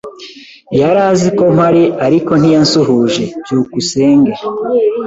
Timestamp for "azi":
1.11-1.29